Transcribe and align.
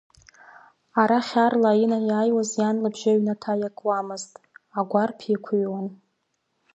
Арахь 1.01 1.33
аарла 1.41 1.71
инаиааиуаз 1.83 2.51
иан 2.59 2.77
лбжьы 2.83 3.09
аҩнаҭа 3.11 3.53
иакуамызт, 3.61 4.33
агәарԥ 4.79 5.19
иқәыҩуан. 5.33 5.87